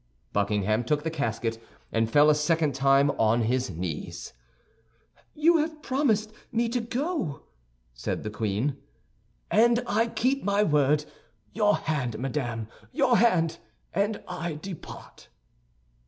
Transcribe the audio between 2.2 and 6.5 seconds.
a second time on his knees. "You have promised